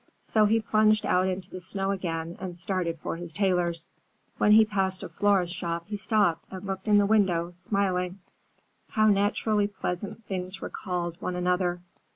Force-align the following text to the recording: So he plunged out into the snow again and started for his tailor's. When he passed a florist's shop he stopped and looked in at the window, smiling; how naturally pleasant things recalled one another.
So 0.23 0.45
he 0.45 0.59
plunged 0.59 1.05
out 1.05 1.27
into 1.27 1.51
the 1.51 1.59
snow 1.61 1.91
again 1.91 2.35
and 2.39 2.57
started 2.57 2.97
for 2.97 3.17
his 3.17 3.31
tailor's. 3.31 3.89
When 4.39 4.53
he 4.53 4.65
passed 4.65 5.03
a 5.03 5.09
florist's 5.09 5.55
shop 5.55 5.85
he 5.89 5.95
stopped 5.95 6.43
and 6.49 6.65
looked 6.65 6.87
in 6.87 6.95
at 6.95 6.97
the 6.97 7.05
window, 7.05 7.51
smiling; 7.53 8.17
how 8.89 9.05
naturally 9.09 9.67
pleasant 9.67 10.25
things 10.25 10.59
recalled 10.59 11.21
one 11.21 11.35
another. 11.35 11.81